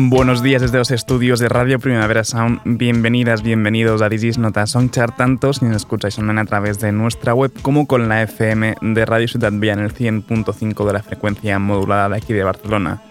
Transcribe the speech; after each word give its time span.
Buenos 0.00 0.44
días 0.44 0.62
desde 0.62 0.78
los 0.78 0.92
estudios 0.92 1.40
de 1.40 1.48
Radio 1.48 1.80
Primavera 1.80 2.22
Sound. 2.22 2.60
Bienvenidas, 2.64 3.42
bienvenidos 3.42 4.00
a 4.00 4.08
Digis 4.08 4.38
Nota 4.38 4.64
Songchart, 4.64 5.16
tanto 5.16 5.52
si 5.52 5.64
nos 5.64 5.74
escucháis 5.74 6.16
online 6.20 6.42
a 6.42 6.44
través 6.44 6.78
de 6.78 6.92
nuestra 6.92 7.34
web 7.34 7.52
como 7.62 7.88
con 7.88 8.08
la 8.08 8.22
FM 8.22 8.76
de 8.80 9.04
Radio 9.04 9.26
Ciudad 9.26 9.50
Vía 9.52 9.72
en 9.72 9.80
el 9.80 9.92
100.5 9.92 10.86
de 10.86 10.92
la 10.92 11.02
frecuencia 11.02 11.58
modulada 11.58 12.08
de 12.10 12.16
aquí 12.16 12.32
de 12.32 12.44
Barcelona. 12.44 13.02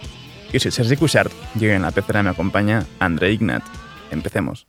Yo 0.50 0.58
soy 0.58 0.70
Sergi 0.70 0.96
Cushart 0.96 1.30
y 1.60 1.66
hoy 1.66 1.72
en 1.72 1.82
la 1.82 1.90
pecera 1.90 2.22
me 2.22 2.30
acompaña 2.30 2.86
André 3.00 3.32
Ignat. 3.32 3.64
Empecemos. 4.10 4.64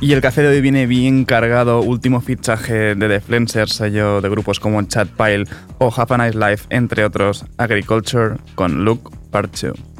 Y 0.00 0.12
el 0.12 0.20
café 0.20 0.42
de 0.42 0.48
hoy 0.48 0.60
viene 0.60 0.86
bien 0.86 1.24
cargado, 1.24 1.80
último 1.80 2.20
fichaje 2.20 2.94
de 2.94 3.08
The 3.08 3.20
Flensers, 3.20 3.74
sello 3.74 4.20
de 4.20 4.28
grupos 4.28 4.58
como 4.58 4.82
Chat 4.82 5.08
Pile 5.08 5.44
o 5.78 5.92
Have 5.96 6.14
a 6.14 6.26
Nice 6.26 6.38
Life, 6.38 6.66
entre 6.70 7.04
otros, 7.04 7.44
Agriculture 7.56 8.36
con 8.54 8.84
Look 8.84 9.10
Part 9.30 9.56
2. 9.56 9.93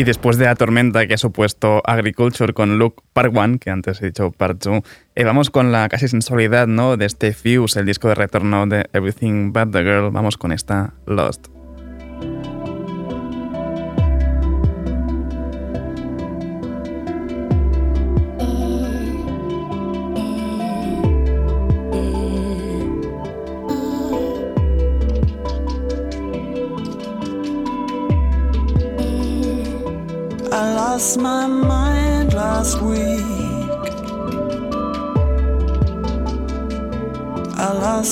Y 0.00 0.04
después 0.04 0.38
de 0.38 0.46
la 0.46 0.54
tormenta 0.54 1.06
que 1.06 1.12
ha 1.12 1.18
supuesto 1.18 1.82
Agriculture 1.84 2.54
con 2.54 2.78
Look 2.78 3.02
Part 3.12 3.36
1, 3.36 3.58
que 3.58 3.68
antes 3.68 4.00
he 4.00 4.06
dicho 4.06 4.30
Part 4.30 4.64
2, 4.64 4.82
eh, 5.14 5.24
vamos 5.24 5.50
con 5.50 5.72
la 5.72 5.90
casi 5.90 6.08
sensualidad 6.08 6.66
¿no? 6.66 6.96
de 6.96 7.04
este 7.04 7.34
Fuse, 7.34 7.80
el 7.80 7.84
disco 7.84 8.08
de 8.08 8.14
retorno 8.14 8.66
de 8.66 8.86
Everything 8.94 9.52
But 9.52 9.72
the 9.72 9.82
Girl. 9.82 10.10
Vamos 10.10 10.38
con 10.38 10.52
esta 10.52 10.94
lost 11.04 11.59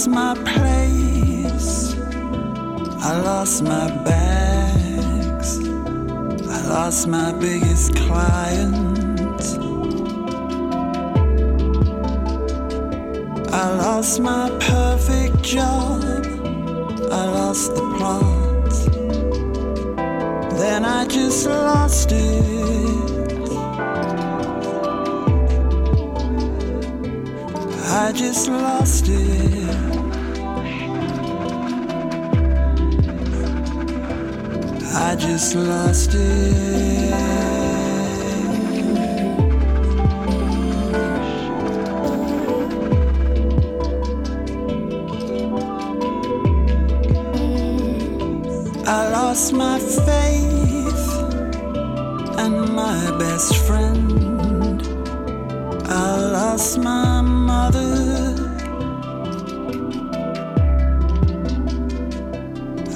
my 0.09 0.35
place. 0.35 1.95
I 3.01 3.21
lost 3.21 3.63
my 3.63 3.91
bags. 4.05 5.59
I 6.49 6.67
lost 6.67 7.07
my 7.07 7.33
biggest 7.33 7.95
client. 7.95 8.99
I 13.53 13.71
lost 13.77 14.21
my 14.21 14.51
perfect 14.61 15.43
job. 15.43 16.03
I 17.11 17.25
lost 17.39 17.75
the 17.75 17.83
plot. 17.97 18.75
Then 20.59 20.85
I 20.85 21.07
just 21.07 21.47
lost 21.47 22.13
it. 22.13 22.99
I 27.91 28.13
just 28.13 28.49
lost 28.49 29.09
it. 29.09 29.68
I 35.01 35.15
just 35.15 35.55
lost 35.55 36.11
it. 36.13 37.13
I 48.87 49.09
lost 49.11 49.53
my 49.53 49.79
faith 49.79 51.09
and 52.43 52.75
my 52.75 53.17
best 53.19 53.57
friend. 53.67 54.83
I 55.87 56.17
lost 56.39 56.79
my 56.79 57.21
mother. 57.21 58.35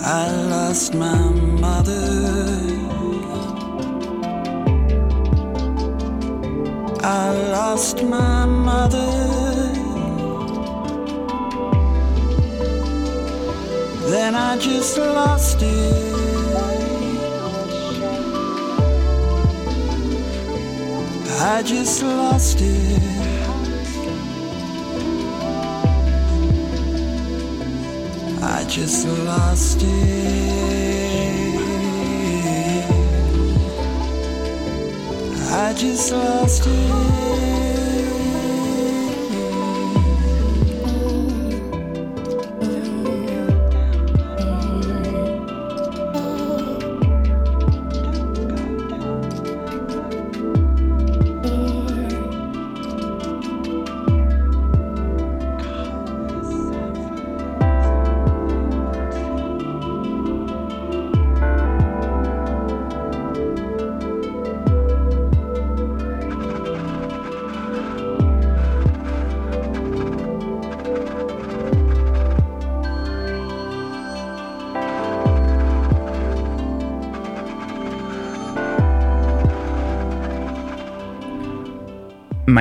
I 0.05 0.31
lost 0.51 0.95
my 0.95 1.22
lost 7.73 8.03
my 8.05 8.45
mother. 8.45 9.13
Then 14.11 14.35
I 14.35 14.59
just 14.59 14.99
lost 14.99 15.63
it. 15.63 16.05
I 21.41 21.63
just 21.63 22.03
lost 22.03 22.61
it. 22.61 23.03
I 28.43 28.65
just 28.69 29.07
lost 29.07 29.83
it. 29.83 29.89
I 35.51 35.73
just 35.73 36.13
lost 36.13 36.67
it. 36.67 37.22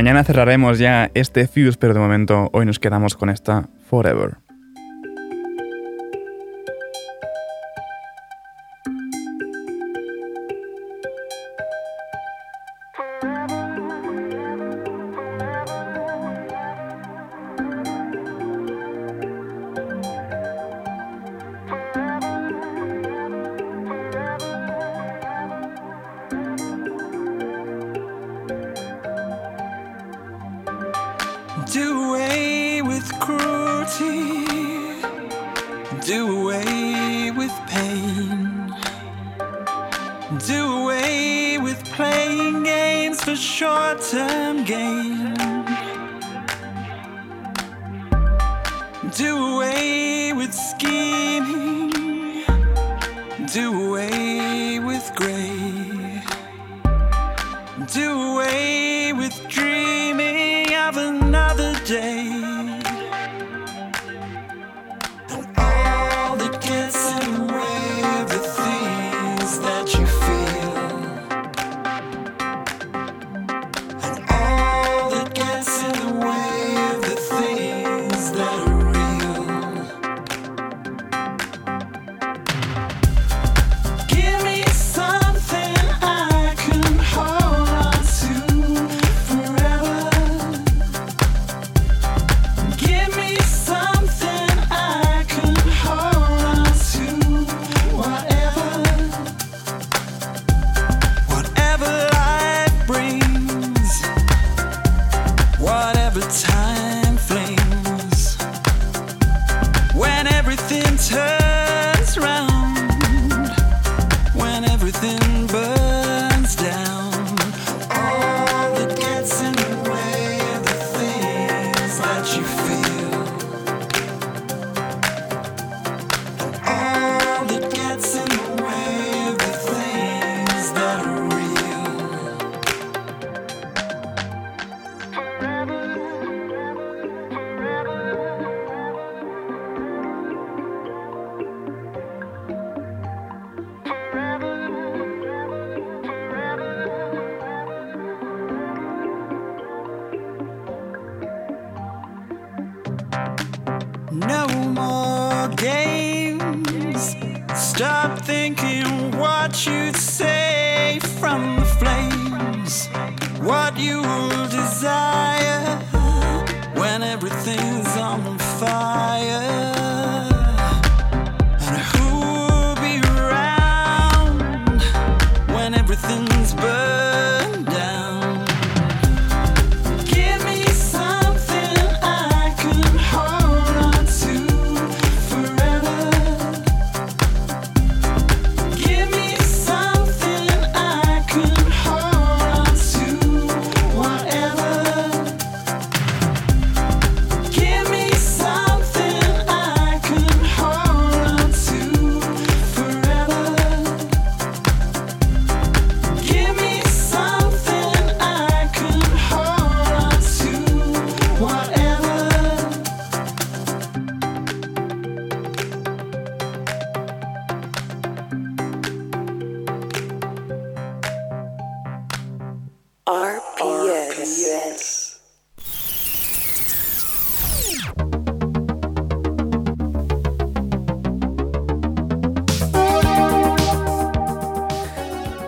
Mañana 0.01 0.24
cerraremos 0.24 0.80
ya 0.80 1.12
este 1.13 1.45
Fuse, 1.45 1.77
pero 1.80 1.94
de 1.94 2.00
momento 2.00 2.50
hoy 2.53 2.65
nos 2.65 2.80
quedamos 2.80 3.13
con 3.13 3.30
esta 3.30 3.69
Forever. 3.88 4.38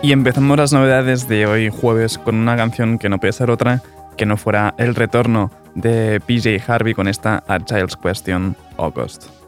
Y 0.04 0.12
empezamos 0.12 0.58
las 0.58 0.70
novedades 0.70 1.28
de 1.28 1.46
hoy 1.46 1.70
jueves 1.70 2.18
con 2.18 2.34
una 2.34 2.58
canción 2.58 2.98
que 2.98 3.08
no 3.08 3.18
puede 3.18 3.32
ser 3.32 3.50
otra 3.50 3.80
que 4.18 4.26
no 4.26 4.36
fuera 4.36 4.74
el 4.76 4.94
retorno 4.94 5.50
de 5.74 6.20
PJ 6.20 6.62
Harvey 6.70 6.92
con 6.92 7.08
esta 7.08 7.42
A 7.48 7.58
Child's 7.58 7.96
Question 7.96 8.54
August. 8.76 9.43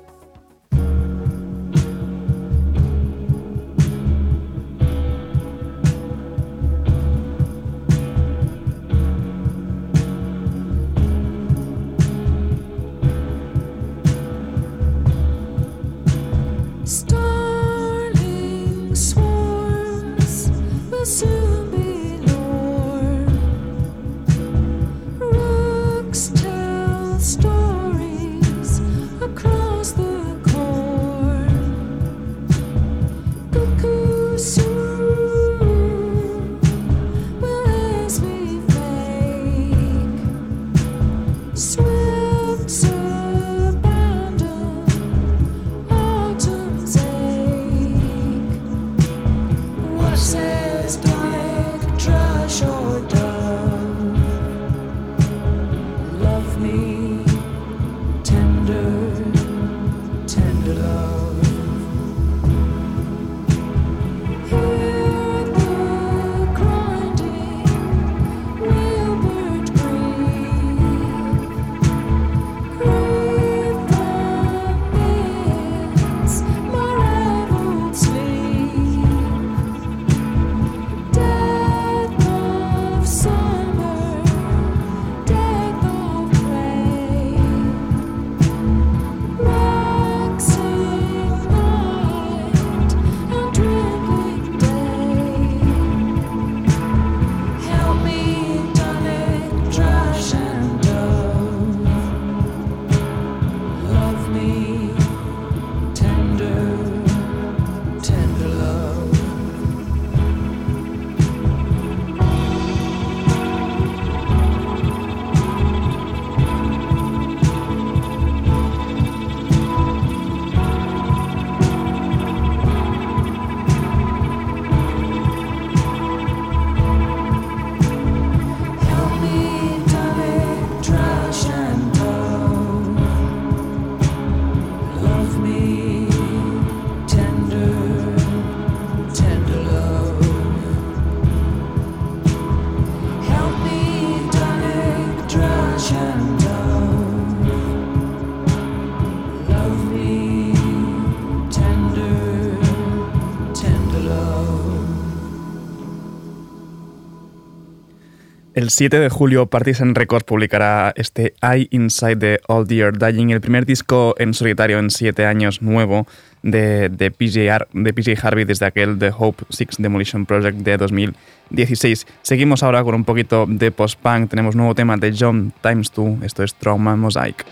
El 158.67 158.71
7 158.71 158.99
de 158.99 159.09
julio, 159.11 159.47
Partisan 159.47 159.95
Records 159.95 160.25
publicará 160.25 160.93
este 160.97 161.35
Eye 161.41 161.69
Inside 161.71 162.17
the 162.17 162.41
Old 162.49 162.69
Year 162.69 162.99
Dying, 162.99 163.31
el 163.31 163.41
primer 163.41 163.65
disco 163.65 164.17
en 164.19 164.35
solitario 164.35 164.81
en 164.81 164.91
siete 164.91 165.25
años 165.25 165.63
nuevo 165.63 166.09
de, 166.43 166.89
de, 166.89 167.13
PJ, 167.13 167.69
de 167.73 167.93
PJ 167.93 168.27
Harvey 168.27 168.45
desde 168.45 168.67
aquel 168.67 168.99
The 168.99 169.13
Hope 169.17 169.45
Six 169.51 169.77
Demolition 169.79 170.27
Project 170.27 170.59
de 170.59 170.79
2016. 170.79 172.09
Seguimos 172.23 172.65
ahora 172.65 172.83
con 172.83 172.97
un 172.97 173.05
poquito 173.05 173.47
de 173.49 173.71
post-punk. 173.71 174.31
Tenemos 174.31 174.57
nuevo 174.57 174.75
tema 174.75 174.97
de 174.97 175.15
John 175.17 175.53
Times 175.63 175.93
2. 175.95 176.25
Esto 176.25 176.43
es 176.43 176.53
Trauma 176.57 176.97
Mosaic. 176.97 177.47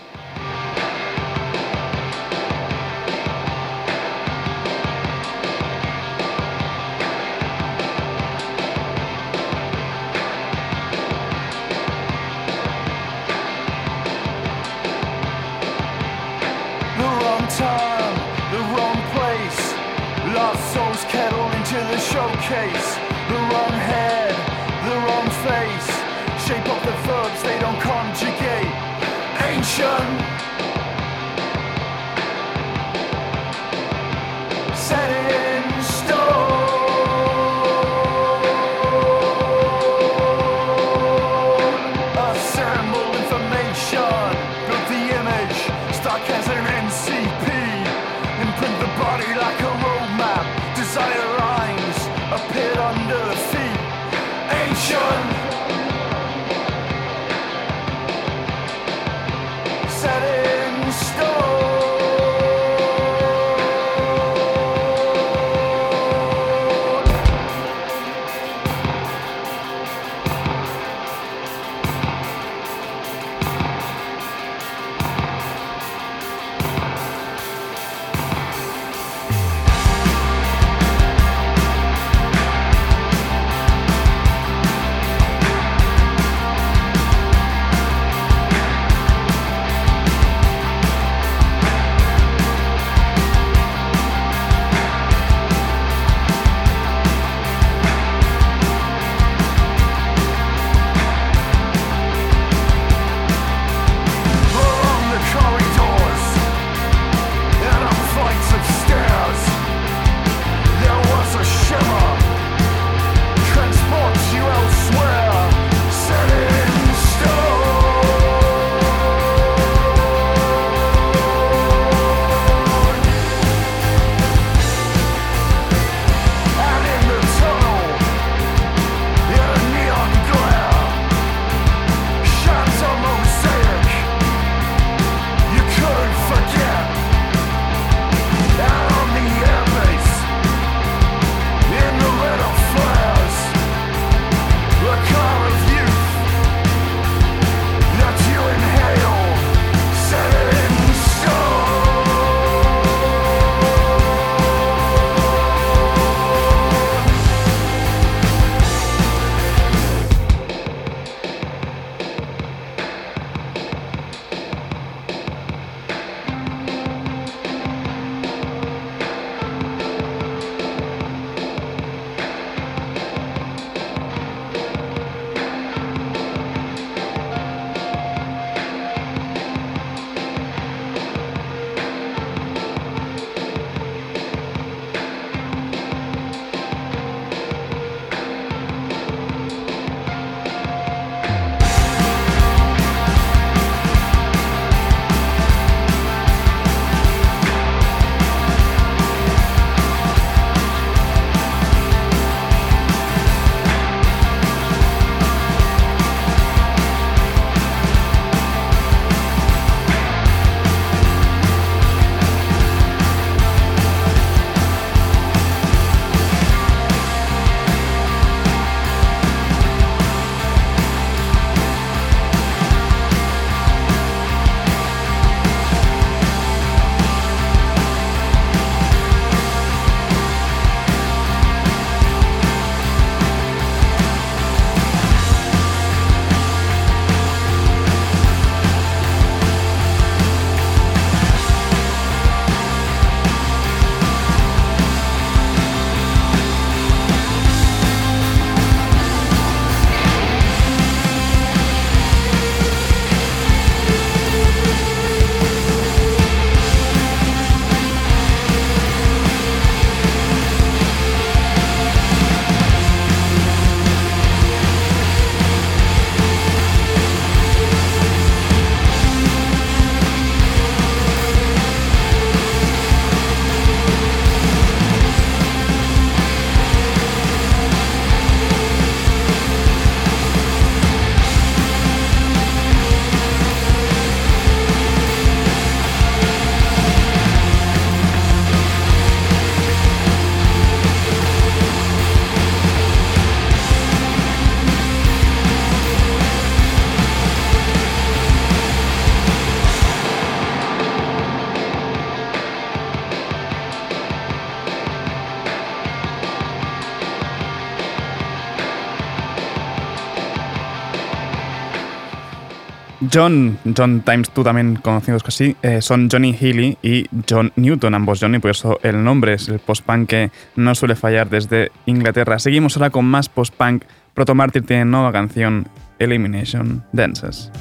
John, 313.11 313.57
John 313.75 314.01
Times, 314.01 314.29
tú 314.29 314.43
también 314.43 314.75
conocidos 314.75 315.23
así, 315.25 315.55
eh, 315.61 315.81
son 315.81 316.09
Johnny 316.11 316.33
Healy 316.33 316.77
y 316.81 317.07
John 317.29 317.51
Newton, 317.55 317.93
ambos 317.93 318.19
Johnny, 318.19 318.39
por 318.39 318.51
eso 318.51 318.79
el 318.83 319.03
nombre 319.03 319.33
es 319.33 319.47
el 319.49 319.59
post-punk 319.59 320.09
que 320.09 320.31
no 320.55 320.75
suele 320.75 320.95
fallar 320.95 321.29
desde 321.29 321.71
Inglaterra. 321.85 322.39
Seguimos 322.39 322.77
ahora 322.77 322.89
con 322.89 323.05
más 323.05 323.29
post-punk. 323.29 323.83
Proto 324.13 324.35
Martyr 324.35 324.65
tiene 324.65 324.85
nueva 324.85 325.11
canción, 325.11 325.67
Elimination 325.99 326.83
Dances. 326.91 327.51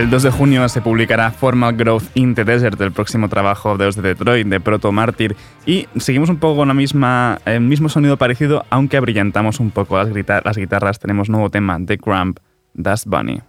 El 0.00 0.08
2 0.08 0.22
de 0.22 0.30
junio 0.30 0.66
se 0.70 0.80
publicará 0.80 1.30
Formal 1.30 1.76
Growth 1.76 2.04
in 2.14 2.34
the 2.34 2.42
Desert, 2.42 2.80
el 2.80 2.90
próximo 2.90 3.28
trabajo 3.28 3.76
de 3.76 3.84
los 3.84 3.96
de 3.96 4.00
Detroit, 4.00 4.46
de 4.46 4.58
Proto 4.58 4.92
Martyr, 4.92 5.36
y 5.66 5.88
seguimos 5.98 6.30
un 6.30 6.38
poco 6.38 6.56
con 6.56 6.74
misma, 6.74 7.38
el 7.44 7.60
mismo 7.60 7.90
sonido 7.90 8.16
parecido, 8.16 8.64
aunque 8.70 8.96
abrillantamos 8.96 9.60
un 9.60 9.70
poco 9.70 10.02
las 10.02 10.56
guitarras. 10.56 10.98
Tenemos 10.98 11.28
nuevo 11.28 11.50
tema, 11.50 11.78
The 11.84 11.98
Cramp, 11.98 12.38
Dust 12.72 13.08
Bunny. 13.08 13.42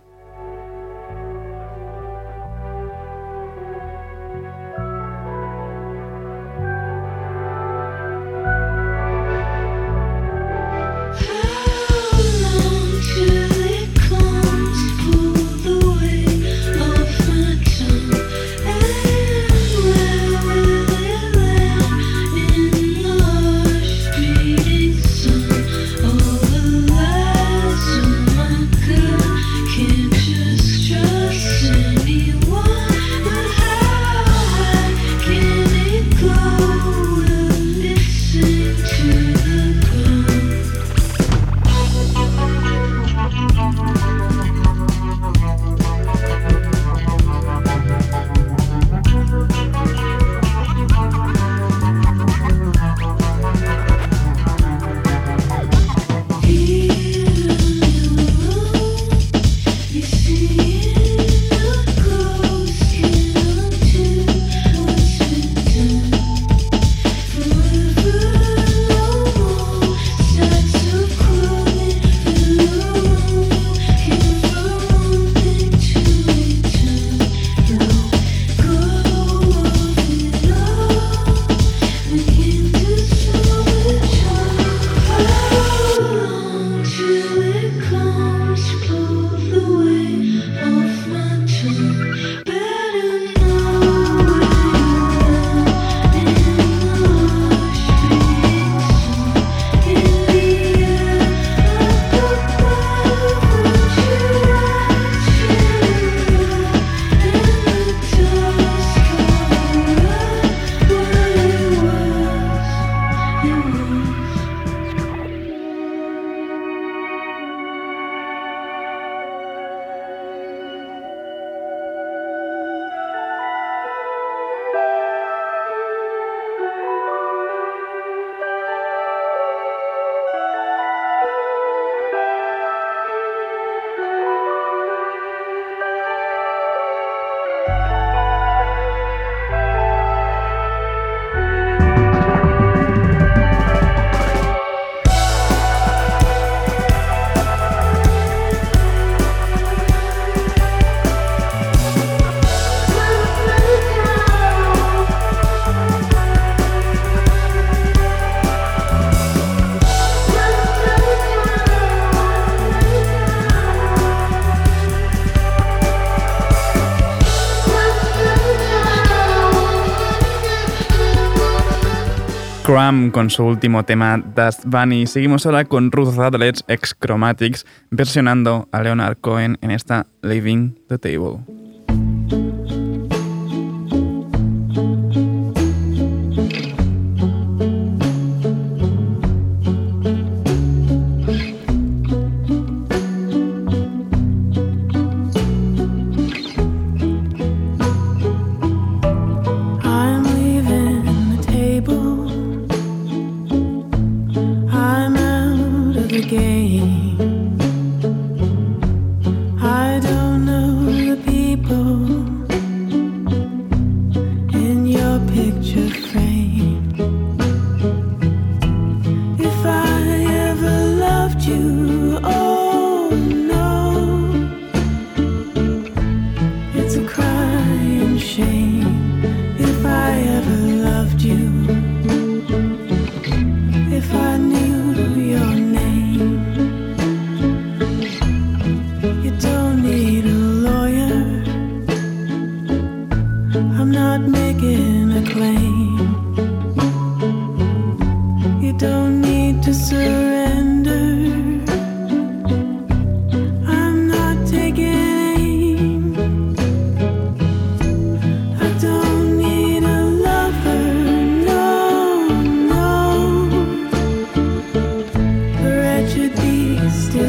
Scrum 172.71 173.11
con 173.11 173.29
su 173.29 173.43
último 173.43 173.83
tema 173.83 174.17
Dust 174.17 174.63
Bunny. 174.65 175.05
Seguimos 175.05 175.45
ahora 175.45 175.65
con 175.65 175.91
Ruth 175.91 176.15
Radlets 176.15 176.63
ex 176.69 176.95
Chromatics 176.97 177.65
versionando 177.89 178.69
a 178.71 178.81
Leonard 178.81 179.17
Cohen 179.19 179.57
en 179.59 179.71
esta 179.71 180.07
Leaving 180.21 180.79
the 180.87 180.97
Table. 180.97 181.60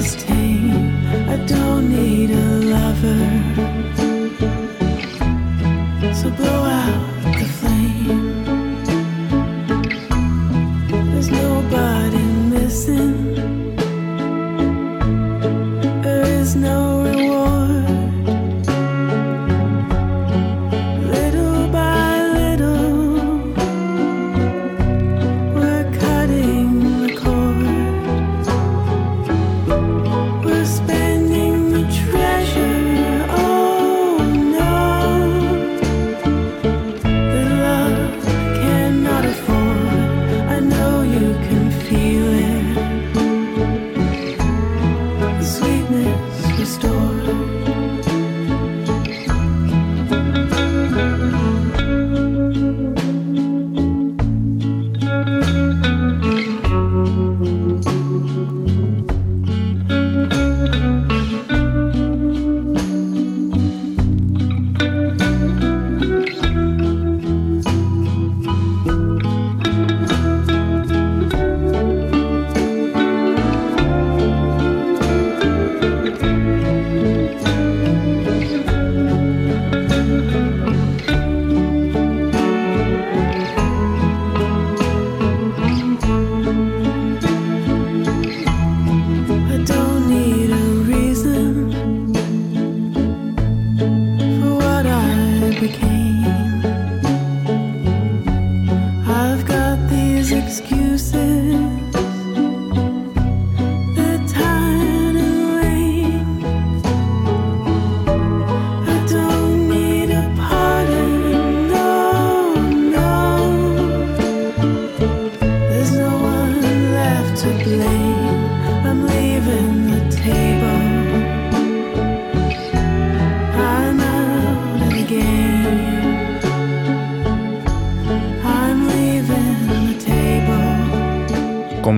just 0.02 0.41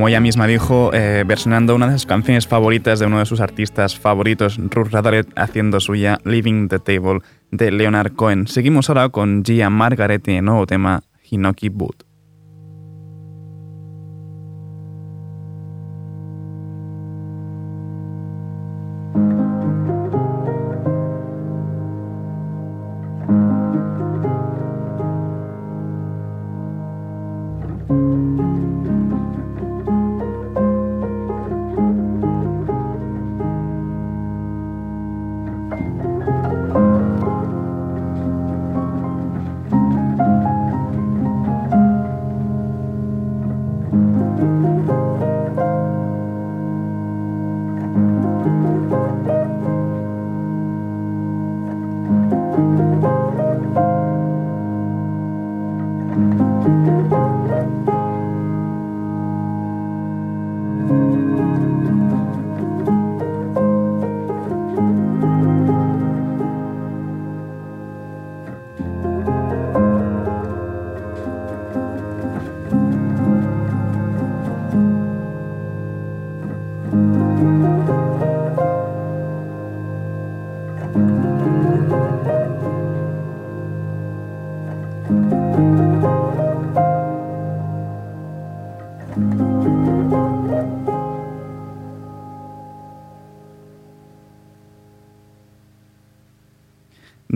como 0.05 0.11
ella 0.11 0.21
misma 0.21 0.47
dijo, 0.47 0.91
eh, 0.93 1.25
versionando 1.27 1.75
una 1.75 1.87
de 1.87 1.95
sus 1.95 2.05
canciones 2.05 2.47
favoritas 2.47 2.99
de 2.99 3.07
uno 3.07 3.21
de 3.21 3.25
sus 3.25 3.41
artistas 3.41 3.99
favoritos, 3.99 4.59
Ruth 4.59 4.89
Radaret, 4.91 5.27
haciendo 5.35 5.81
suya 5.81 6.19
Leaving 6.25 6.69
the 6.69 6.79
Table 6.79 7.21
de 7.51 7.71
Leonard 7.71 8.13
Cohen. 8.13 8.47
Seguimos 8.47 8.91
ahora 8.91 9.09
con 9.09 9.43
Gia 9.43 9.71
Margaret 9.71 10.29
y 10.29 10.33
el 10.33 10.45
nuevo 10.45 10.67
tema 10.67 11.05
Hinoki 11.31 11.71
Boot. 11.71 12.05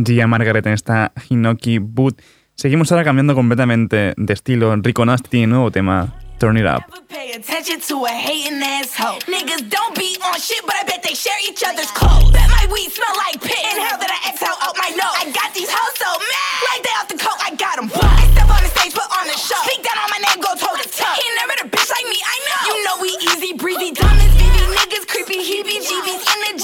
Gia 0.04 0.26
Margaret 0.26 0.64
en 0.66 0.72
esta 0.72 1.12
Hinoki 1.28 1.78
Boot. 1.78 2.20
Seguimos 2.54 2.90
ahora 2.90 3.04
cambiando 3.04 3.34
completamente 3.34 4.14
de 4.16 4.32
estilo. 4.32 4.74
Rico 4.76 5.04
Nasty 5.04 5.46
nuevo 5.46 5.70
tema, 5.70 6.14
Turn 6.38 6.56
It 6.58 6.66
Up. 6.66 6.82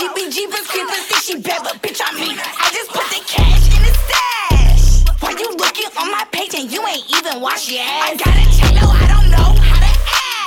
The 0.04 0.20
GB 0.20 0.32
jeepers, 0.32 0.66
creepers. 0.68 1.04
Think 1.08 1.22
she 1.22 1.34
bad, 1.40 1.62
but 1.62 1.80
bitch, 1.80 2.00
I 2.04 2.12
mean 2.14 2.36
her. 2.36 2.52
I 2.60 2.68
just 2.72 2.90
put 2.90 3.06
the 3.08 3.20
cash 3.24 3.64
in 3.72 3.80
the 3.80 3.92
stash. 4.04 5.20
Why 5.20 5.30
you 5.30 5.48
looking 5.56 5.88
on 5.96 6.10
my 6.10 6.24
page 6.30 6.54
and 6.54 6.70
you 6.70 6.84
ain't 6.86 7.04
even 7.16 7.40
wash 7.40 7.70
your 7.70 7.80
ass? 7.80 8.12
I 8.12 8.16
got 8.16 8.36
a 8.36 8.44
no, 8.76 8.86
I 8.90 9.06
don't 9.08 9.30
know 9.30 9.48
how 9.56 9.78
to 9.80 9.92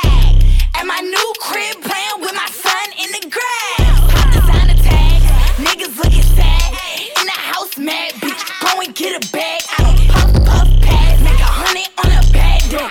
act. 0.06 0.78
At 0.78 0.86
my 0.86 1.02
new 1.02 1.30
crib, 1.40 1.82
playing 1.82 2.22
with 2.22 2.36
my 2.36 2.50
son 2.54 2.88
in 3.02 3.10
the 3.18 3.24
grass. 3.34 3.98
Pop 4.14 4.28
the 4.34 4.42
sign 4.46 4.70
a 4.70 4.78
tag, 4.78 5.22
niggas 5.58 5.98
looking 5.98 6.28
sad. 6.38 6.78
In 7.18 7.26
the 7.26 7.40
house, 7.50 7.78
mad 7.78 8.14
bitch, 8.22 8.44
go 8.62 8.82
and 8.82 8.94
get 8.94 9.18
a 9.18 9.32
bag. 9.32 9.62
I 9.74 9.84
don't 9.84 9.98
puff, 10.08 10.46
puff, 10.46 10.70
pass, 10.82 11.22
make 11.24 11.40
a 11.40 11.50
hundred 11.50 11.90
on 11.98 12.12
a 12.14 12.22
bad 12.32 12.62
day. 12.70 12.90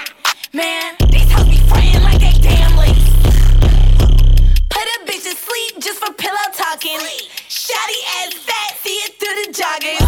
Man, 0.52 0.96
talking. 6.76 7.00
Shotty 7.48 8.00
ass 8.20 8.34
fat, 8.44 8.76
see 8.84 8.96
it 9.08 9.16
through 9.16 9.36
the 9.40 9.48
joggers. 9.56 10.04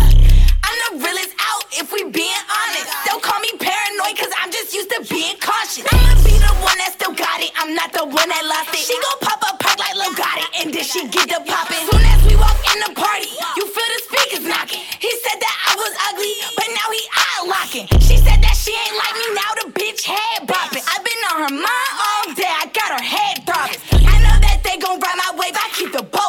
I'm 0.60 0.76
the 0.84 1.04
realest 1.04 1.32
out 1.40 1.64
if 1.72 1.92
we 1.92 2.04
being 2.04 2.44
honest. 2.44 2.92
Don't 3.06 3.22
call 3.22 3.40
me 3.40 3.48
paranoid 3.56 4.20
cause 4.20 4.28
I'm 4.36 4.52
just 4.52 4.74
used 4.74 4.92
to 4.92 5.00
being 5.08 5.36
cautious. 5.40 5.88
I'ma 5.88 6.12
be 6.20 6.36
the 6.36 6.52
one 6.60 6.76
that 6.84 6.92
still 6.92 7.16
got 7.16 7.40
it. 7.40 7.52
I'm 7.56 7.72
not 7.72 7.92
the 7.96 8.04
one 8.04 8.28
that 8.28 8.44
lost 8.44 8.76
it. 8.76 8.84
She 8.84 8.92
gon' 9.00 9.20
pop 9.24 9.40
a 9.48 9.56
perk 9.56 9.80
like 9.80 9.96
Lil 9.96 10.12
got. 10.12 10.44
And 10.60 10.68
then 10.68 10.84
she 10.84 11.08
get 11.08 11.32
the 11.32 11.40
poppin'. 11.40 11.88
Soon 11.88 12.04
as 12.04 12.20
we 12.28 12.36
walk 12.36 12.58
in 12.68 12.78
the 12.84 12.92
party, 12.92 13.32
you 13.56 13.64
feel 13.64 13.90
the 13.96 14.00
speakers 14.12 14.44
knocking. 14.44 14.84
He 15.00 15.08
said 15.24 15.40
that 15.40 15.56
I 15.56 15.72
was 15.72 15.92
ugly, 16.12 16.36
but 16.52 16.68
now 16.68 16.88
he 16.92 17.02
eye 17.16 17.40
locking. 17.48 17.86
She 18.04 18.20
said 18.20 18.44
that 18.44 18.56
she 18.60 18.76
ain't 18.76 18.96
like 19.00 19.16
me, 19.16 19.26
now 19.32 19.50
the 19.64 19.66
bitch 19.72 20.04
head 20.04 20.44
bopping. 20.44 20.84
i 20.84 21.00
been 21.00 21.22
on 21.32 21.36
her 21.48 21.54
mind 21.64 21.92
all 21.96 22.26
day, 22.36 22.52
I 22.52 22.68
got 22.76 22.92
her 22.92 23.04
head 23.04 23.40
throbbing. 23.48 23.80
I 24.04 24.20
know 24.20 24.36
that 24.36 24.60
they 24.68 24.76
gon' 24.76 25.00
ride 25.00 25.16
my 25.16 25.32
wave, 25.40 25.56
I 25.56 25.72
keep 25.72 25.96
the 25.96 26.04
boat 26.04 26.27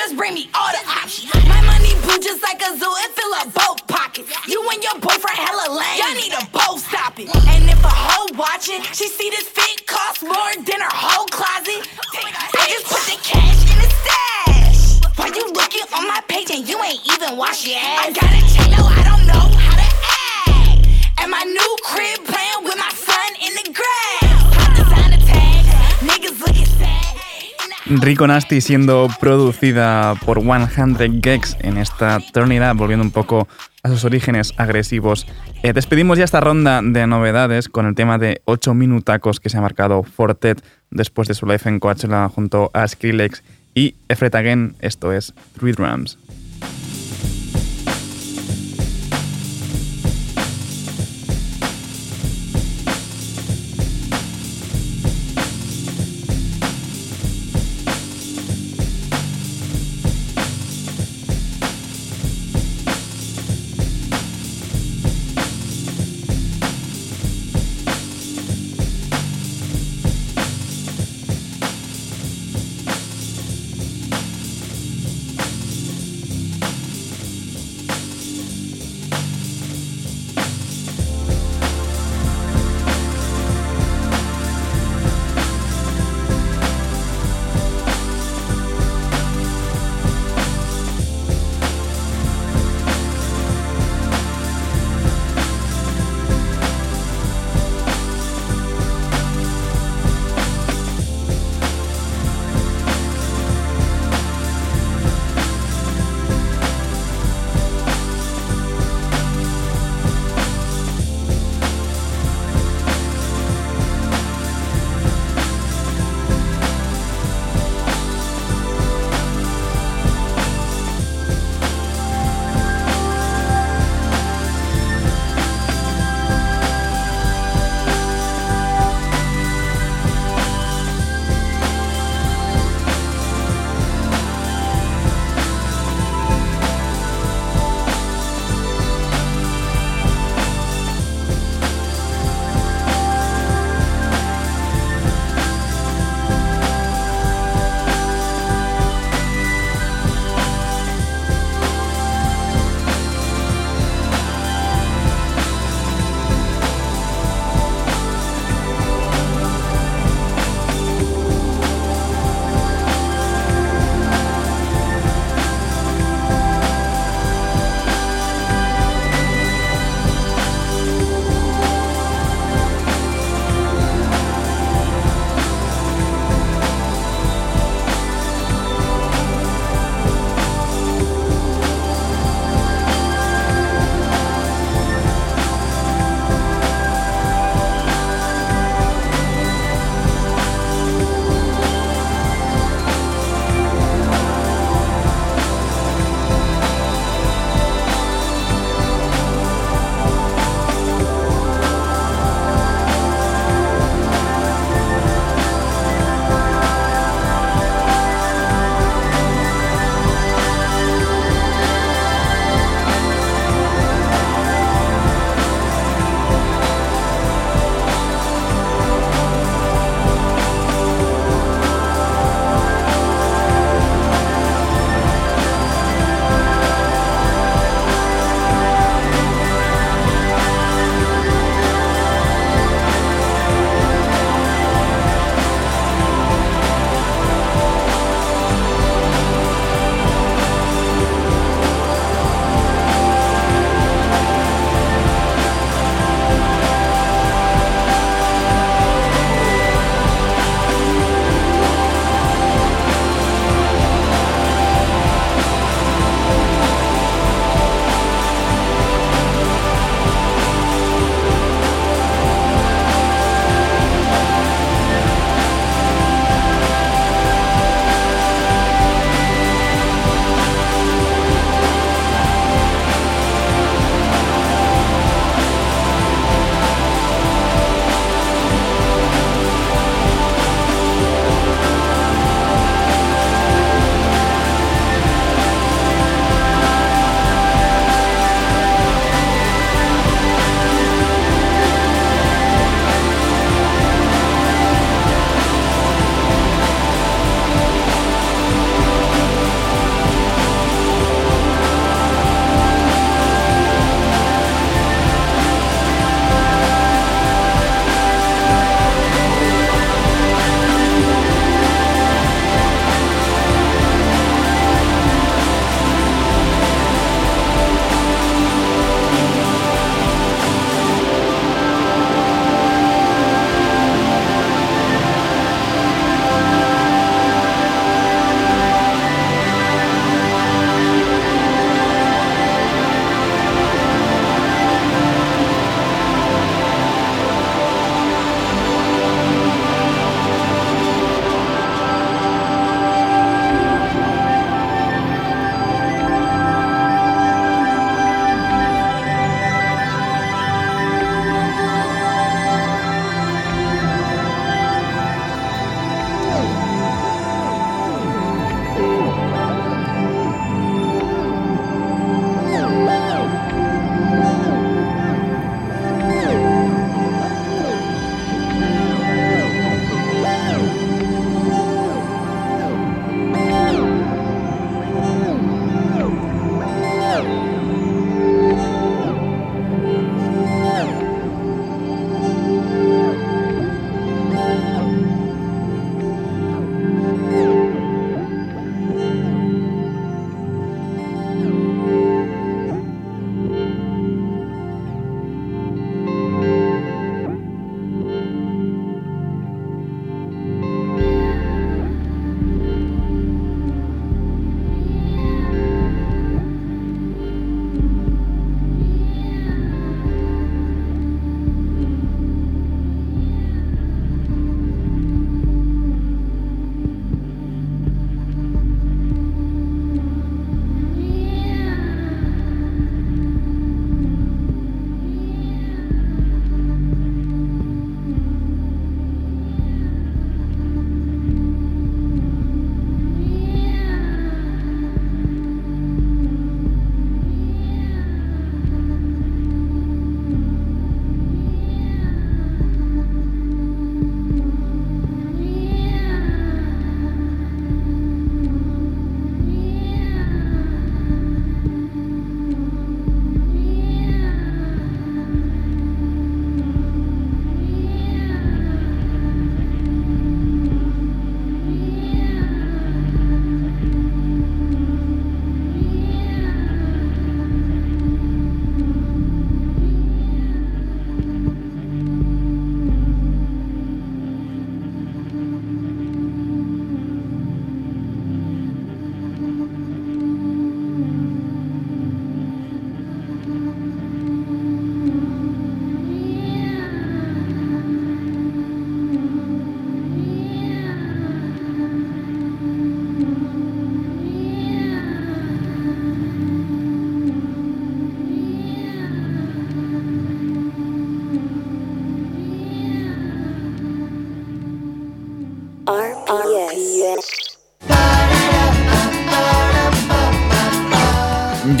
just 0.00 0.16
bring 0.16 0.32
me 0.32 0.48
all 0.54 0.72
the 0.72 0.80
options. 0.88 1.28
My 1.44 1.60
money 1.60 1.92
blue 2.00 2.16
just 2.16 2.42
like 2.42 2.60
a 2.64 2.72
zoo, 2.72 2.92
it 3.04 3.10
fill 3.12 3.34
up 3.36 3.52
both 3.52 3.86
pockets. 3.86 4.32
You 4.48 4.64
and 4.72 4.82
your 4.82 4.96
boyfriend 4.96 5.36
hella 5.36 5.76
lame, 5.76 6.00
y'all 6.00 6.16
need 6.16 6.32
to 6.32 6.44
both 6.48 6.80
stop 6.88 7.20
it. 7.20 7.28
And 7.28 7.68
if 7.68 7.84
a 7.84 7.92
hoe 7.92 8.32
watching, 8.32 8.80
she 8.96 9.08
see 9.12 9.28
this 9.28 9.48
fit 9.52 9.86
cost 9.86 10.22
more 10.22 10.52
than 10.56 10.80
her 10.80 10.96
whole 10.96 11.28
closet. 11.28 11.84
I 12.16 12.64
just 12.72 12.88
put 12.88 13.04
the 13.12 13.16
cash 13.20 13.60
in 13.68 13.76
the 13.76 13.90
stash. 14.00 15.04
Why 15.20 15.28
you 15.36 15.44
looking 15.52 15.84
on 15.92 16.08
my 16.08 16.24
page 16.28 16.50
and 16.50 16.66
you 16.66 16.80
ain't 16.80 17.04
even 17.04 17.36
wash 17.36 17.68
your 17.68 17.76
ass? 17.76 18.00
I 18.00 18.12
got 18.16 18.32
a 18.32 18.40
no, 18.72 18.80
I 18.88 19.04
don't 19.04 19.26
know 19.28 19.46
how 19.52 19.76
to 19.76 19.88
act. 20.16 21.20
At 21.20 21.28
my 21.28 21.44
new 21.44 21.72
crib, 21.84 22.24
Rico 27.98 28.24
Nasty 28.26 28.60
siendo 28.60 29.08
producida 29.18 30.14
por 30.24 30.40
100 30.40 31.22
Gex 31.22 31.56
en 31.60 31.76
esta 31.76 32.20
Turn 32.32 32.48
volviendo 32.76 33.04
un 33.04 33.10
poco 33.10 33.48
a 33.82 33.88
sus 33.88 34.04
orígenes 34.04 34.52
agresivos. 34.56 35.26
Eh, 35.64 35.72
despedimos 35.72 36.16
ya 36.16 36.24
esta 36.24 36.40
ronda 36.40 36.82
de 36.82 37.06
novedades 37.08 37.68
con 37.68 37.86
el 37.86 37.96
tema 37.96 38.16
de 38.16 38.42
8 38.44 38.74
minutacos 38.74 39.40
que 39.40 39.48
se 39.48 39.58
ha 39.58 39.60
marcado 39.60 40.04
Fortet 40.04 40.64
después 40.90 41.26
de 41.26 41.34
su 41.34 41.46
live 41.46 41.62
en 41.64 41.80
Coachella 41.80 42.28
junto 42.28 42.70
a 42.74 42.86
Skrillex 42.86 43.42
y 43.74 43.96
Efret 44.08 44.36
Again, 44.36 44.76
esto 44.80 45.12
es 45.12 45.34
Three 45.58 45.72
Drums. 45.72 46.16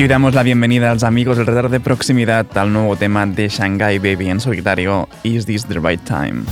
Y 0.00 0.08
damos 0.08 0.34
la 0.34 0.42
bienvenida 0.42 0.90
a 0.90 0.94
los 0.94 1.02
amigos 1.02 1.36
del 1.36 1.46
radar 1.46 1.68
de 1.68 1.78
proximidad 1.78 2.46
al 2.56 2.72
nuevo 2.72 2.96
tema 2.96 3.26
de 3.26 3.50
Shanghai 3.50 3.98
Baby 3.98 4.30
en 4.30 4.40
solitario 4.40 5.06
Is 5.24 5.44
This 5.44 5.66
the 5.66 5.78
Right 5.78 6.02
Time? 6.04 6.44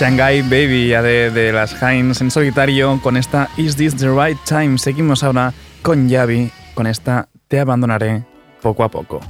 Shanghai 0.00 0.40
Baby 0.40 0.88
ya 0.88 1.02
de, 1.02 1.52
las 1.52 1.82
Heinz 1.82 2.22
en 2.22 2.30
solitario 2.30 2.98
con 3.02 3.18
esta 3.18 3.50
Is 3.58 3.76
This 3.76 3.94
the 3.94 4.08
Right 4.08 4.38
Time. 4.46 4.78
Seguimos 4.78 5.22
ahora 5.22 5.52
con 5.82 6.08
Yavi 6.08 6.50
con 6.72 6.86
esta 6.86 7.28
Te 7.48 7.60
abandonaré 7.60 8.24
poco 8.62 8.82
a 8.82 8.88
poco. 8.88 9.20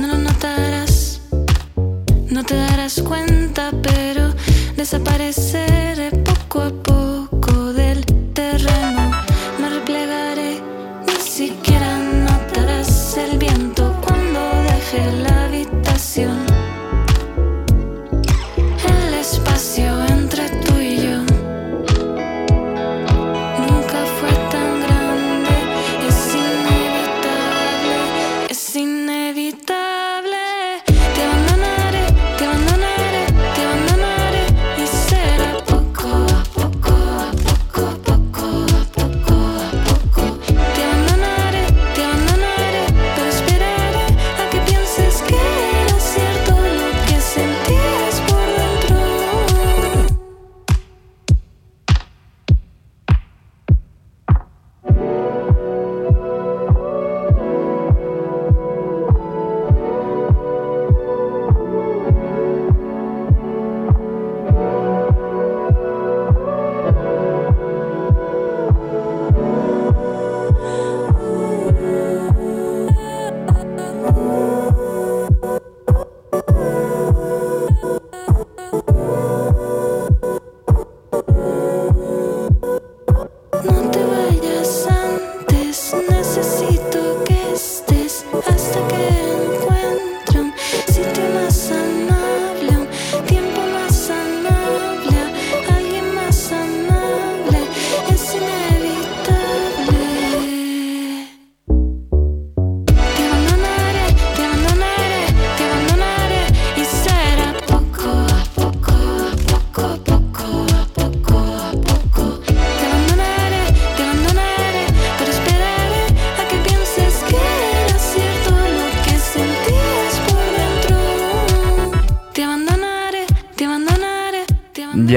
No 0.00 0.08
lo 0.08 0.16
notarás, 0.16 1.20
no 2.28 2.42
te 2.42 2.56
darás 2.56 3.00
cuenta, 3.00 3.70
pero 3.80 4.34
desaparece 4.76 5.55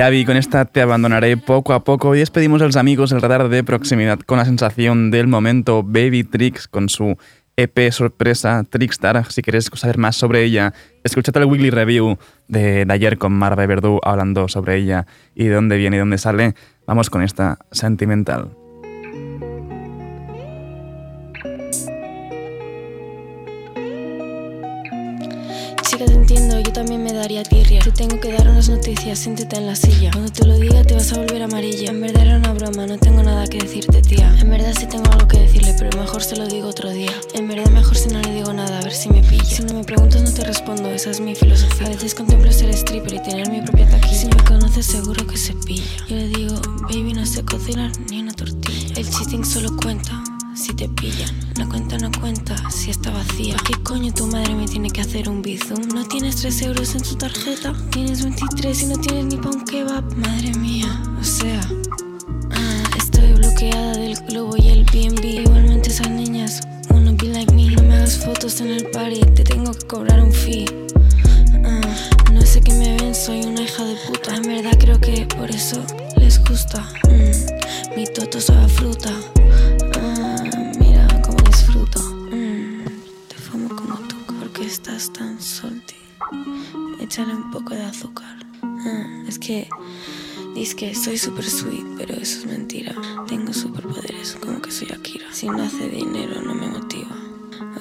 Con 0.09 0.37
esta 0.37 0.65
te 0.65 0.81
abandonaré 0.81 1.37
poco 1.37 1.71
a 1.71 1.83
poco 1.83 2.15
y 2.15 2.19
despedimos 2.19 2.63
a 2.63 2.65
los 2.65 2.77
amigos 2.77 3.11
el 3.11 3.21
radar 3.21 3.47
de 3.47 3.63
proximidad 3.63 4.17
con 4.21 4.39
la 4.39 4.45
sensación 4.45 5.11
del 5.11 5.27
momento 5.27 5.83
Baby 5.83 6.23
Tricks 6.23 6.67
con 6.67 6.89
su 6.89 7.15
EP 7.55 7.91
sorpresa 7.91 8.63
Trickstar. 8.67 9.31
Si 9.31 9.43
queréis 9.43 9.69
saber 9.71 9.99
más 9.99 10.15
sobre 10.15 10.43
ella, 10.43 10.73
escúchate 11.03 11.37
el 11.37 11.45
weekly 11.45 11.69
review 11.69 12.17
de, 12.47 12.87
ayer 12.89 13.19
con 13.19 13.33
Marva 13.33 13.67
Verdú 13.67 13.99
hablando 14.01 14.47
sobre 14.47 14.77
ella 14.77 15.05
y 15.35 15.45
de 15.45 15.53
dónde 15.53 15.77
viene 15.77 15.97
y 15.97 15.99
dónde 15.99 16.17
sale. 16.17 16.55
Vamos 16.87 17.11
con 17.11 17.21
esta 17.21 17.59
sentimental. 17.71 18.49
Yo 26.69 26.73
también 26.73 27.03
me 27.03 27.13
daría 27.13 27.41
tirria. 27.41 27.81
Te 27.81 27.91
tengo 27.91 28.19
que 28.19 28.31
dar 28.31 28.47
unas 28.47 28.69
noticias, 28.69 29.17
siéntete 29.17 29.57
en 29.57 29.65
la 29.65 29.75
silla. 29.75 30.11
Cuando 30.11 30.31
te 30.31 30.45
lo 30.45 30.55
diga 30.59 30.83
te 30.83 30.93
vas 30.93 31.11
a 31.13 31.17
volver 31.17 31.41
amarilla. 31.41 31.89
En 31.89 31.99
verdad 31.99 32.27
era 32.27 32.37
una 32.37 32.53
broma, 32.53 32.85
no 32.85 32.97
tengo 32.99 33.23
nada 33.23 33.47
que 33.47 33.57
decirte, 33.57 34.03
tía. 34.03 34.35
En 34.39 34.49
verdad 34.51 34.73
sí 34.79 34.85
tengo 34.85 35.09
algo 35.11 35.27
que 35.27 35.39
decirle, 35.39 35.73
pero 35.79 35.97
mejor 35.99 36.21
se 36.21 36.35
lo 36.35 36.47
digo 36.47 36.67
otro 36.67 36.91
día. 36.91 37.11
En 37.33 37.47
verdad 37.47 37.71
mejor 37.71 37.97
si 37.97 38.09
no 38.09 38.21
le 38.21 38.33
digo 38.33 38.53
nada, 38.53 38.79
a 38.79 38.83
ver 38.83 38.93
si 38.93 39.09
me 39.09 39.23
pilla. 39.23 39.45
Si 39.45 39.63
no 39.63 39.73
me 39.73 39.83
preguntas 39.83 40.21
no 40.21 40.31
te 40.31 40.43
respondo, 40.43 40.91
esa 40.91 41.09
es 41.09 41.19
mi 41.19 41.33
filosofía. 41.33 41.87
A 41.87 41.89
veces 41.89 42.13
contemplo 42.13 42.51
ser 42.51 42.69
stripper 42.69 43.13
y 43.15 43.23
tener 43.23 43.49
mi 43.49 43.61
propia 43.61 43.89
taquilla. 43.89 44.15
Si 44.15 44.27
me 44.27 44.43
conoces 44.43 44.85
seguro 44.85 45.25
que 45.25 45.37
se 45.37 45.53
pilla. 45.65 45.83
Yo 46.07 46.17
le 46.17 46.27
digo, 46.27 46.55
baby 46.83 47.13
no 47.13 47.25
sé 47.25 47.43
cocinar 47.43 47.91
ni 48.11 48.21
una 48.21 48.33
tortilla. 48.33 48.93
El 48.95 49.09
cheating 49.09 49.43
solo 49.43 49.75
cuenta 49.75 50.23
si 50.59 50.73
te 50.73 50.89
pillan. 50.89 51.29
No 51.57 51.69
cuenta, 51.69 51.97
no 51.97 52.11
cuenta 52.19 52.55
si 52.69 52.91
está 52.91 53.11
vacía. 53.11 53.55
¿Qué 53.65 53.81
coño 53.81 54.13
tu 54.13 54.27
madre 54.27 54.53
me 54.53 54.67
tiene 54.67 54.89
que 54.89 54.99
hacer 54.99 55.29
un 55.29 55.41
bizum? 55.41 55.87
¿No 55.93 56.05
tienes 56.05 56.35
3 56.37 56.61
euros 56.63 56.95
en 56.95 57.01
tu 57.01 57.15
tarjeta? 57.15 57.73
Tienes 57.91 58.23
23 58.23 58.81
y 58.81 58.85
no 58.87 58.97
tienes 58.97 59.25
ni 59.25 59.37
pa' 59.37 59.49
un 59.49 59.63
kebab. 59.63 60.03
Madre 60.17 60.51
mía, 60.59 61.01
o 61.19 61.23
sea. 61.23 61.61
ah, 62.51 62.83
estoy 62.97 63.31
bloqueada 63.33 63.93
del 63.93 64.15
globo 64.27 64.57
y 64.57 64.67
el 64.67 64.83
BNB. 64.83 65.23
Igualmente 65.45 65.89
esas 65.91 66.09
niñas, 66.09 66.59
wanna 66.89 67.13
be 67.13 67.27
like 67.27 67.53
me. 67.53 67.69
No 67.71 67.83
me 67.83 67.95
hagas 67.95 68.17
fotos 68.17 68.59
en 68.59 68.67
el 68.71 68.85
party, 68.87 69.21
te 69.35 69.43
tengo 69.45 69.71
que 69.71 69.87
cobrar 69.87 70.21
un 70.21 70.33
fee. 70.33 70.65
Ah, 71.63 71.81
no 72.33 72.41
sé 72.41 72.59
qué 72.59 72.73
me 72.73 72.97
ven, 72.97 73.15
soy 73.15 73.43
una 73.45 73.61
hija 73.61 73.85
de 73.85 73.95
puta. 74.07 74.35
En 74.35 74.43
verdad 74.43 74.77
creo 74.77 74.99
que 74.99 75.25
por 75.37 75.49
eso 75.49 75.81
les 76.17 76.37
gusta. 76.43 76.85
Mm, 77.07 77.95
mi 77.95 78.05
toto 78.13 78.41
sabe 78.41 78.67
fruta. 78.67 79.13
Échale 87.09 87.33
un 87.33 87.49
poco 87.49 87.73
de 87.73 87.81
azúcar. 87.81 88.37
Ah, 88.61 89.23
es 89.27 89.39
que 89.39 89.67
dices 90.53 90.75
que 90.75 90.93
soy 90.93 91.17
super 91.17 91.43
sweet, 91.43 91.83
pero 91.97 92.13
eso 92.13 92.41
es 92.41 92.45
mentira. 92.45 92.93
Tengo 93.27 93.51
superpoderes, 93.51 94.37
como 94.39 94.61
que 94.61 94.69
soy 94.69 94.89
Akira. 94.91 95.25
Si 95.31 95.47
no 95.47 95.63
hace 95.63 95.89
dinero, 95.89 96.39
no 96.43 96.53
me 96.53 96.67
motiva. 96.67 97.09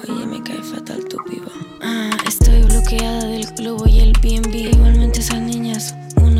Oye, 0.01 0.25
me 0.25 0.41
cae 0.41 0.63
fatal 0.63 1.05
tu 1.05 1.17
piba. 1.25 1.51
Ah, 1.79 2.09
estoy 2.27 2.63
bloqueada 2.63 3.25
del 3.25 3.45
globo 3.53 3.85
y 3.85 3.99
el 3.99 4.13
BNB. 4.13 4.73
Igualmente 4.73 5.19
esas 5.19 5.41
niñas, 5.41 5.93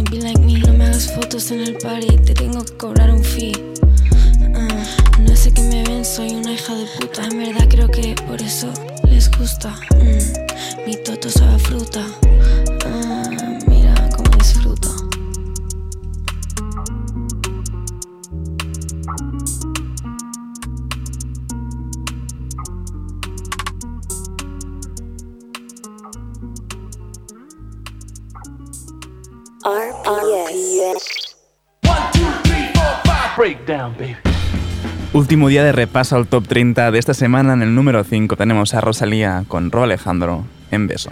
be 0.09 0.17
like 0.17 0.39
me. 0.39 0.57
No 0.57 0.73
me 0.73 0.85
hagas 0.85 1.13
fotos 1.13 1.51
en 1.51 1.59
el 1.59 1.77
party, 1.77 2.17
te 2.25 2.33
tengo 2.33 2.65
que 2.65 2.75
cobrar 2.75 3.11
un 3.11 3.23
fee. 3.23 3.53
Ah, 4.55 4.67
no 5.19 5.35
sé 5.35 5.53
qué 5.53 5.61
me 5.61 5.83
ven, 5.83 6.03
soy 6.03 6.31
una 6.31 6.53
hija 6.53 6.73
de 6.73 6.87
puta. 6.99 7.27
En 7.27 7.37
verdad 7.37 7.67
creo 7.69 7.87
que 7.87 8.15
por 8.27 8.41
eso 8.41 8.73
les 9.03 9.29
gusta. 9.37 9.79
Mm, 9.91 10.87
mi 10.87 10.95
toto 11.03 11.29
sabe 11.29 11.59
fruta. 11.59 12.03
Ah, 12.85 13.23
mira 13.67 13.93
cómo 14.15 14.29
disfruto. 14.37 14.89
Breakdown, 33.37 33.93
baby. 33.97 34.17
Último 35.13 35.47
día 35.47 35.63
de 35.63 35.71
repaso 35.71 36.17
al 36.17 36.27
top 36.27 36.45
30 36.47 36.91
de 36.91 36.99
esta 36.99 37.13
semana. 37.13 37.53
En 37.53 37.61
el 37.61 37.73
número 37.73 38.03
5 38.03 38.35
tenemos 38.35 38.73
a 38.73 38.81
Rosalía 38.81 39.45
con 39.47 39.71
Ro 39.71 39.83
Alejandro 39.83 40.43
en 40.71 40.87
beso. 40.87 41.11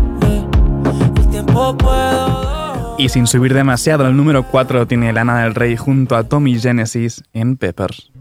Y 2.97 3.09
sin 3.09 3.27
subir 3.27 3.53
demasiado, 3.53 4.07
el 4.07 4.15
número 4.15 4.43
4 4.43 4.87
tiene 4.87 5.11
Lana 5.11 5.43
del 5.43 5.55
Rey 5.55 5.75
junto 5.75 6.15
a 6.15 6.23
Tommy 6.23 6.59
Genesis 6.59 7.23
en 7.33 7.57
Peppers. 7.57 8.11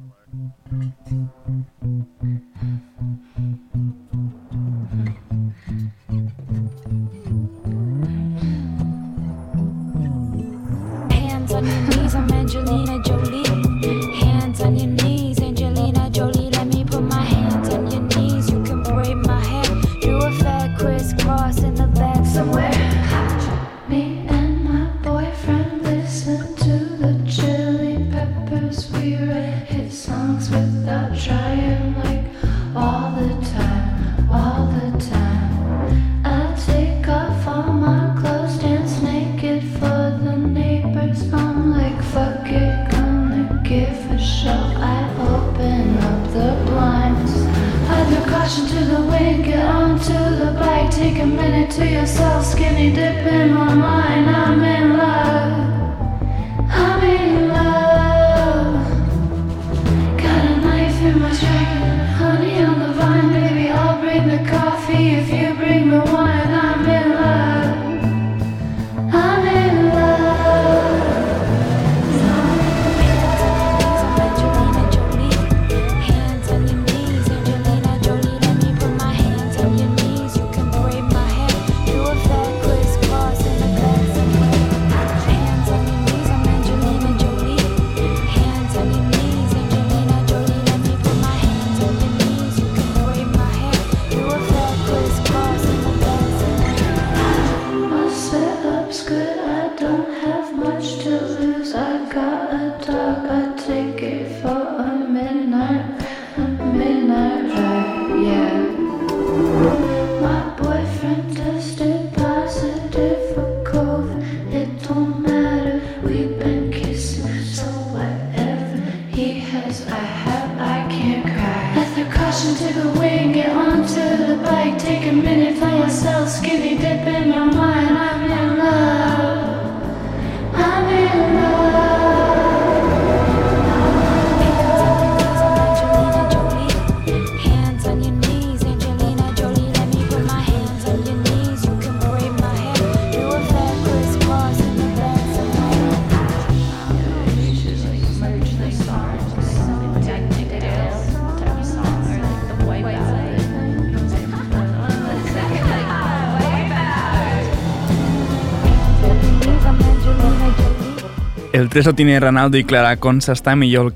tercer 161.70 161.94
tiene 161.94 162.18
Ronaldo 162.18 162.58
y 162.58 162.64
Clara 162.64 162.96
con 162.96 163.20
Sastam 163.20 163.62
y 163.62 163.70
Yo 163.70 163.88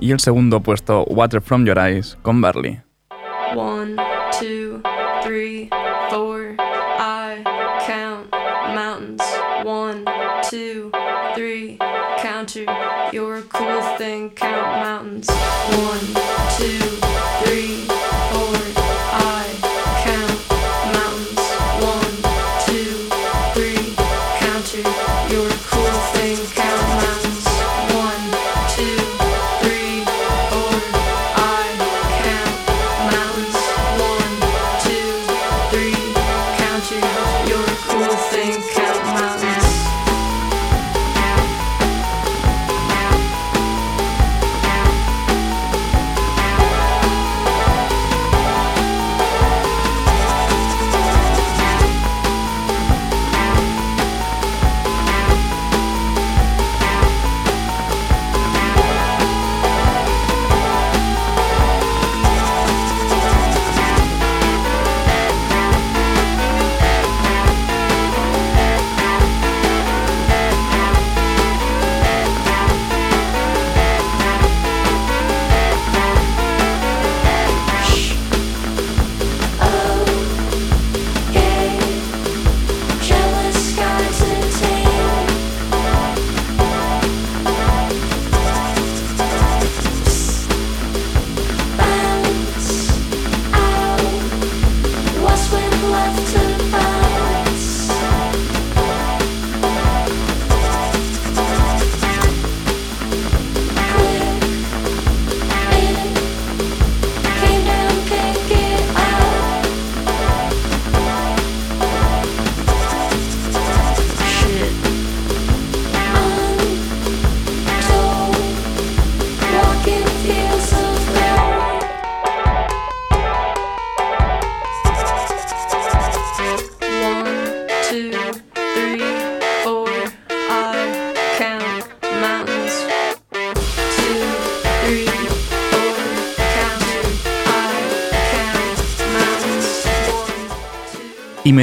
y 0.00 0.10
el 0.10 0.18
segundo 0.18 0.60
puesto 0.60 1.04
Water 1.04 1.40
From 1.40 1.64
Your 1.64 1.78
Eyes 1.78 2.18
con 2.22 2.40
Barley. 2.40 2.80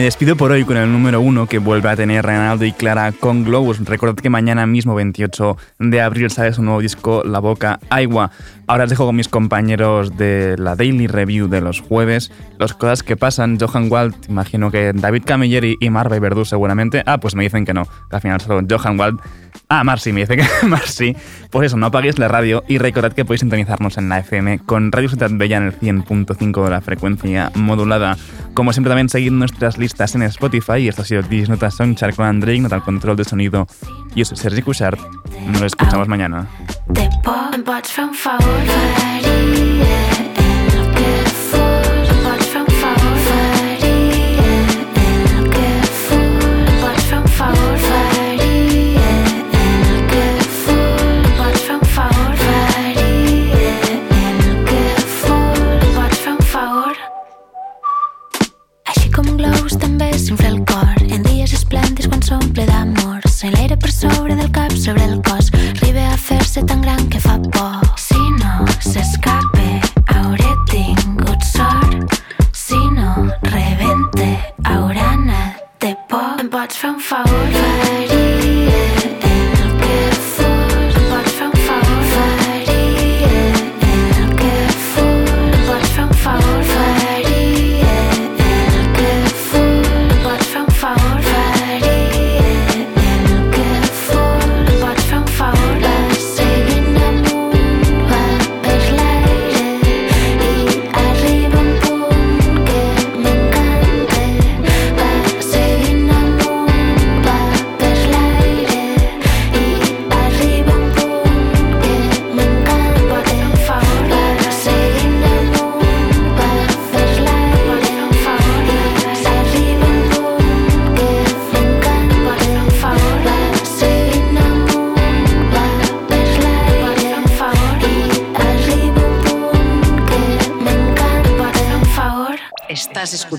despido 0.09 0.35
por 0.35 0.51
hoy 0.51 0.65
con 0.65 0.75
el 0.75 0.91
número 0.91 1.21
uno 1.21 1.45
que 1.45 1.59
vuelve 1.59 1.87
a 1.87 1.95
tener 1.95 2.25
Reinaldo 2.25 2.65
y 2.65 2.71
Clara 2.71 3.11
con 3.11 3.43
Globus. 3.43 3.77
Recordad 3.85 4.15
que 4.15 4.31
mañana 4.31 4.65
mismo, 4.65 4.95
28 4.95 5.55
de 5.77 6.01
abril, 6.01 6.31
sale 6.31 6.51
su 6.51 6.63
nuevo 6.63 6.81
disco 6.81 7.21
La 7.23 7.37
Boca 7.37 7.79
Agua. 7.91 8.31
Ahora 8.69 8.83
os 8.83 8.89
dejo 8.91 9.07
con 9.07 9.15
mis 9.15 9.27
compañeros 9.27 10.15
de 10.15 10.55
la 10.59 10.75
Daily 10.75 11.07
Review 11.07 11.47
de 11.47 11.59
los 11.59 11.81
jueves. 11.81 12.31
Las 12.59 12.75
cosas 12.75 13.01
que 13.01 13.17
pasan, 13.17 13.57
Johan 13.59 13.91
Wald, 13.91 14.13
imagino 14.29 14.69
que 14.69 14.91
David 14.93 15.23
Camilleri 15.25 15.75
y 15.79 15.89
Marve 15.89 16.19
Verdú 16.19 16.45
seguramente. 16.45 17.01
Ah, 17.07 17.17
pues 17.17 17.33
me 17.33 17.41
dicen 17.41 17.65
que 17.65 17.73
no, 17.73 17.85
que 17.85 18.15
al 18.15 18.21
final 18.21 18.39
solo 18.41 18.61
Johan 18.69 18.99
Wald. 18.99 19.21
Ah, 19.69 19.83
Marcy, 19.83 20.13
me 20.13 20.19
dice 20.21 20.37
que 20.37 20.45
Marcy. 20.67 21.15
Pues 21.49 21.65
eso, 21.65 21.77
no 21.77 21.87
apaguéis 21.87 22.19
la 22.19 22.27
radio 22.27 22.63
y 22.67 22.77
recordad 22.77 23.13
que 23.13 23.25
podéis 23.25 23.39
sintonizarnos 23.39 23.97
en 23.97 24.07
la 24.07 24.19
FM 24.19 24.59
con 24.59 24.91
Radio 24.91 25.09
Ciudad 25.09 25.31
Bella 25.33 25.57
en 25.57 25.63
el 25.63 25.79
100.5 25.79 26.63
de 26.63 26.69
la 26.69 26.81
frecuencia 26.81 27.51
modulada. 27.55 28.17
Como 28.53 28.71
siempre 28.71 28.91
también 28.91 29.09
seguid 29.09 29.31
nuestras 29.31 29.79
listas 29.79 30.13
en 30.13 30.21
Spotify 30.21 30.77
y 30.77 30.89
esto 30.89 31.01
ha 31.01 31.05
sido 31.05 31.23
Disnota 31.23 31.71
Soundchart 31.71 32.15
con 32.15 32.27
André, 32.27 32.59
nota 32.59 32.75
al 32.75 32.83
control 32.83 33.15
de 33.17 33.23
sonido 33.23 33.67
Yo 34.15 34.25
soy 34.25 34.37
Sergi 34.37 34.61
Cushart. 34.61 34.99
Nos 35.47 35.61
escuchamos 35.61 36.07
mañana. 36.07 36.47
De 36.87 37.09
pots 37.23 37.91
fer 37.91 38.05
el. 38.05 38.13
Em 42.03 42.13
pots 42.23 42.47
fer 42.47 42.61
un 42.61 42.77
favor, 42.77 42.99
cor 60.65 61.03
En 61.09 61.23
dies 61.23 61.53
esplèndids 61.53 62.09
quan 62.09 62.21
s'omple 62.21 62.65
d'amor 62.65 63.19
l'aire 63.55 63.77
per 63.77 63.88
cap, 64.51 64.71
sobre 64.71 65.05
el 65.05 65.21
cos. 65.21 65.51
Arriba 65.81 66.13
a 66.13 66.17
fer-se 66.17 66.63
tan 66.63 66.81
gran 66.81 67.07
que 67.09 67.19
fa 67.19 67.39
por 67.41 67.88